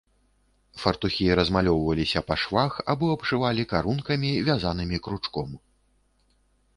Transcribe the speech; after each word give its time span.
Фартухі 0.83 1.27
размалёўваліся 1.39 2.19
па 2.29 2.35
швах 2.43 2.73
або 2.93 3.05
абшывалі 3.17 3.65
карункамі, 3.73 4.31
вязанымі 4.49 4.97
кручком. 5.09 5.49